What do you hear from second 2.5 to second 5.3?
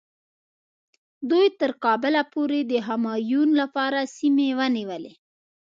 د همایون لپاره سیمې ونیولې.